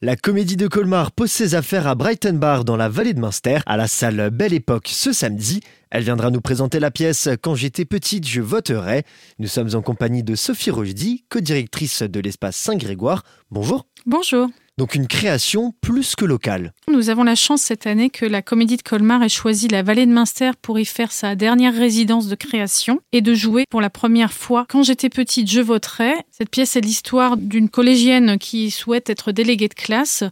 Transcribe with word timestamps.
La 0.00 0.14
comédie 0.14 0.56
de 0.56 0.68
Colmar 0.68 1.10
pose 1.10 1.32
ses 1.32 1.56
affaires 1.56 1.88
à 1.88 1.96
Brighton 1.96 2.34
Bar 2.34 2.64
dans 2.64 2.76
la 2.76 2.88
vallée 2.88 3.14
de 3.14 3.20
Munster, 3.20 3.58
à 3.66 3.76
la 3.76 3.88
salle 3.88 4.30
Belle 4.30 4.54
Époque 4.54 4.86
ce 4.86 5.12
samedi. 5.12 5.58
Elle 5.90 6.04
viendra 6.04 6.30
nous 6.30 6.40
présenter 6.40 6.78
la 6.78 6.92
pièce 6.92 7.28
Quand 7.42 7.56
j'étais 7.56 7.84
petite, 7.84 8.24
je 8.24 8.40
voterai. 8.40 9.02
Nous 9.40 9.48
sommes 9.48 9.74
en 9.74 9.82
compagnie 9.82 10.22
de 10.22 10.36
Sophie 10.36 10.70
Rochdy, 10.70 11.24
co-directrice 11.28 12.02
de 12.02 12.20
l'espace 12.20 12.54
Saint-Grégoire. 12.54 13.24
Bonjour. 13.50 13.88
Bonjour. 14.06 14.48
Donc 14.78 14.94
une 14.94 15.08
création 15.08 15.74
plus 15.80 16.14
que 16.14 16.24
locale. 16.24 16.72
Nous 16.86 17.10
avons 17.10 17.24
la 17.24 17.34
chance 17.34 17.62
cette 17.62 17.88
année 17.88 18.10
que 18.10 18.24
la 18.24 18.42
Comédie 18.42 18.76
de 18.76 18.82
Colmar 18.82 19.24
ait 19.24 19.28
choisi 19.28 19.66
la 19.66 19.82
vallée 19.82 20.06
de 20.06 20.12
Münster 20.12 20.52
pour 20.62 20.78
y 20.78 20.84
faire 20.84 21.10
sa 21.10 21.34
dernière 21.34 21.74
résidence 21.74 22.28
de 22.28 22.36
création 22.36 23.00
et 23.10 23.20
de 23.20 23.34
jouer 23.34 23.64
pour 23.70 23.80
la 23.80 23.90
première 23.90 24.32
fois 24.32 24.66
Quand 24.68 24.84
j'étais 24.84 25.08
petite, 25.08 25.50
je 25.50 25.60
voterai. 25.60 26.14
Cette 26.30 26.50
pièce 26.50 26.76
est 26.76 26.80
l'histoire 26.80 27.36
d'une 27.36 27.68
collégienne 27.68 28.38
qui 28.38 28.70
souhaite 28.70 29.10
être 29.10 29.32
déléguée 29.32 29.66
de 29.66 29.74
classe 29.74 30.22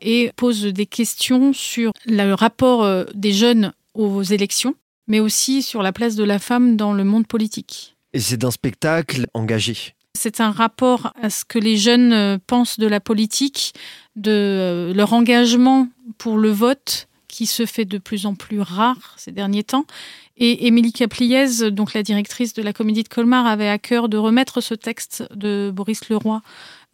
et 0.00 0.30
pose 0.36 0.62
des 0.66 0.86
questions 0.86 1.52
sur 1.52 1.90
le 2.06 2.32
rapport 2.32 2.84
euh, 2.84 3.06
des 3.12 3.32
jeunes 3.32 3.72
aux 3.94 4.22
élections, 4.22 4.76
mais 5.08 5.18
aussi 5.18 5.62
sur 5.62 5.82
la 5.82 5.90
place 5.90 6.14
de 6.14 6.22
la 6.22 6.38
femme 6.38 6.76
dans 6.76 6.92
le 6.92 7.02
monde 7.02 7.26
politique. 7.26 7.96
Et 8.12 8.20
c'est 8.20 8.44
un 8.44 8.52
spectacle 8.52 9.26
engagé. 9.34 9.95
C'est 10.16 10.40
un 10.40 10.50
rapport 10.50 11.12
à 11.22 11.30
ce 11.30 11.44
que 11.44 11.58
les 11.58 11.76
jeunes 11.76 12.12
euh, 12.12 12.38
pensent 12.44 12.78
de 12.78 12.86
la 12.86 13.00
politique, 13.00 13.74
de 14.16 14.32
euh, 14.32 14.94
leur 14.94 15.12
engagement 15.12 15.88
pour 16.18 16.38
le 16.38 16.50
vote 16.50 17.06
qui 17.28 17.46
se 17.46 17.66
fait 17.66 17.84
de 17.84 17.98
plus 17.98 18.24
en 18.24 18.34
plus 18.34 18.60
rare 18.60 19.14
ces 19.18 19.30
derniers 19.30 19.62
temps. 19.62 19.84
Et 20.38 20.66
Émilie 20.66 20.92
Capliez, 20.92 21.70
donc 21.70 21.92
la 21.92 22.02
directrice 22.02 22.54
de 22.54 22.62
la 22.62 22.72
Comédie 22.72 23.02
de 23.02 23.08
Colmar, 23.08 23.46
avait 23.46 23.68
à 23.68 23.78
cœur 23.78 24.08
de 24.08 24.16
remettre 24.16 24.60
ce 24.60 24.74
texte 24.74 25.24
de 25.34 25.70
Boris 25.74 26.08
Leroy 26.08 26.40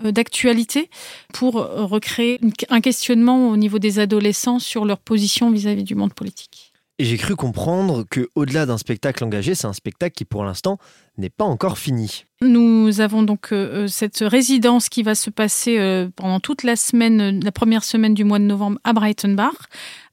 euh, 0.05 0.11
d'actualité 0.11 0.91
pour 1.33 1.55
recréer 1.55 2.41
un 2.71 2.81
questionnement 2.81 3.49
au 3.49 3.57
niveau 3.57 3.79
des 3.79 3.99
adolescents 3.99 4.59
sur 4.59 4.85
leur 4.85 4.99
position 4.99 5.51
vis-à-vis 5.51 5.85
du 5.85 5.95
monde 5.95 6.13
politique. 6.13 6.73
Et 6.99 7.05
j'ai 7.05 7.17
cru 7.17 7.35
comprendre 7.35 8.05
que 8.09 8.29
au-delà 8.35 8.67
d'un 8.67 8.79
spectacle 8.79 9.25
engagé, 9.25 9.55
c'est 9.55 9.67
un 9.67 9.73
spectacle 9.73 10.15
qui 10.15 10.25
pour 10.25 10.45
l'instant 10.45 10.79
n'est 11.19 11.31
pas 11.31 11.45
encore 11.45 11.79
fini. 11.79 12.25
Nous 12.41 13.01
avons 13.01 13.23
donc 13.23 13.53
euh, 13.53 13.85
euh, 13.85 13.87
cette 13.87 14.19
résidence 14.19 14.89
qui 14.89 15.05
va 15.05 15.15
se 15.15 15.31
passer 15.31 15.79
euh, 15.79 16.09
pendant 16.17 16.41
toute 16.41 16.65
la 16.65 16.75
semaine, 16.75 17.41
la 17.45 17.53
première 17.53 17.85
semaine 17.85 18.15
du 18.15 18.25
mois 18.25 18.41
de 18.41 18.45
novembre 18.45 18.79
à 18.83 18.93
Bar, 18.93 19.53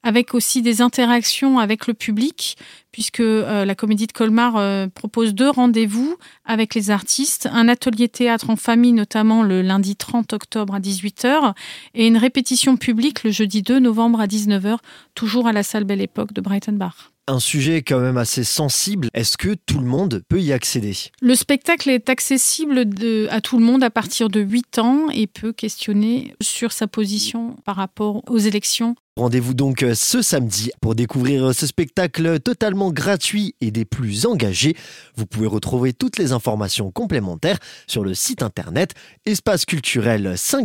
avec 0.03 0.35
aussi 0.35 0.61
des 0.61 0.81
interactions 0.81 1.57
avec 1.57 1.87
le 1.87 1.95
public, 1.95 2.55
puisque 2.91 3.19
la 3.19 3.75
Comédie 3.75 4.07
de 4.07 4.13
Colmar 4.13 4.89
propose 4.91 5.33
deux 5.33 5.49
rendez-vous 5.49 6.15
avec 6.45 6.73
les 6.73 6.89
artistes, 6.89 7.49
un 7.51 7.67
atelier 7.67 8.07
théâtre 8.07 8.49
en 8.49 8.55
famille 8.55 8.93
notamment 8.93 9.43
le 9.43 9.61
lundi 9.61 9.97
30 9.97 10.31
octobre 10.31 10.75
à 10.75 10.79
18h, 10.79 11.53
et 11.95 12.07
une 12.07 12.17
répétition 12.17 12.77
publique 12.77 13.23
le 13.23 13.31
jeudi 13.31 13.61
2 13.61 13.79
novembre 13.79 14.21
à 14.21 14.27
19h, 14.27 14.77
toujours 15.15 15.47
à 15.47 15.51
la 15.51 15.63
salle 15.63 15.83
Belle 15.83 16.01
Époque 16.01 16.31
de 16.31 16.39
Bar 16.39 17.11
un 17.29 17.39
sujet 17.39 17.81
quand 17.81 17.99
même 17.99 18.17
assez 18.17 18.43
sensible. 18.43 19.09
Est-ce 19.13 19.37
que 19.37 19.55
tout 19.65 19.79
le 19.79 19.85
monde 19.85 20.23
peut 20.27 20.41
y 20.41 20.51
accéder? 20.51 20.95
Le 21.21 21.35
spectacle 21.35 21.89
est 21.89 22.09
accessible 22.09 22.85
à 23.29 23.41
tout 23.41 23.57
le 23.57 23.65
monde 23.65 23.83
à 23.83 23.89
partir 23.89 24.29
de 24.29 24.39
8 24.39 24.79
ans 24.79 25.09
et 25.13 25.27
peut 25.27 25.53
questionner 25.53 26.33
sur 26.41 26.71
sa 26.71 26.87
position 26.87 27.55
par 27.65 27.75
rapport 27.75 28.23
aux 28.29 28.37
élections. 28.37 28.95
Rendez-vous 29.19 29.53
donc 29.53 29.83
euh, 29.83 29.95
ce 29.95 30.21
samedi 30.21 30.71
pour 30.79 30.95
découvrir 30.95 31.47
euh, 31.47 31.53
ce 31.53 31.67
spectacle 31.67 32.39
totalement 32.39 32.89
gratuit 32.89 33.53
et 33.59 33.69
des 33.69 33.83
plus 33.83 34.25
engagés. 34.25 34.77
Vous 35.17 35.25
pouvez 35.25 35.47
retrouver 35.47 35.91
toutes 35.91 36.17
les 36.17 36.31
informations 36.31 36.89
complémentaires 36.89 37.59
sur 37.85 38.05
le 38.05 38.13
site 38.13 38.41
internet 38.43 38.93
espaceculturel 39.25 40.37
saint 40.37 40.63